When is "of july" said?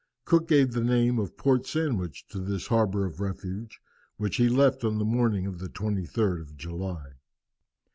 6.41-7.17